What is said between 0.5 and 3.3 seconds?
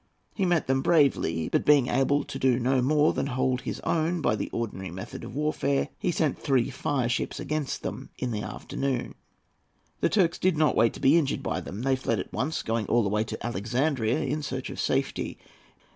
them bravely, but being able to do no more than